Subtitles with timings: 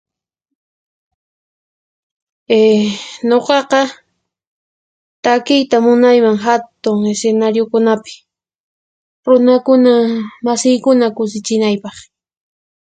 [2.61, 2.85] Eh
[3.29, 3.81] Nuqaqa
[5.23, 8.13] takiyta munayman hatun isinariyukunapi,
[9.27, 9.93] runakuna
[10.45, 11.95] masiykuna kusichinaypaq.